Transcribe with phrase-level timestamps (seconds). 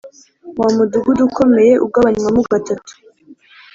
[0.59, 2.91] Wa mudugudu ukomeye ugabanywamo gatatu